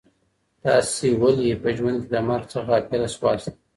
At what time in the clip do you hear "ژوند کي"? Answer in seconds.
1.77-2.07